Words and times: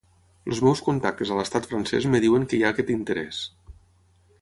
Els 0.51 0.61
meus 0.67 0.81
contactes 0.87 1.33
a 1.35 1.37
l’estat 1.41 1.69
francès 1.73 2.09
em 2.11 2.19
diuen 2.25 2.49
que 2.49 2.61
hi 2.61 2.65
ha 2.67 2.75
aquest 2.75 2.93
interès. 2.99 3.47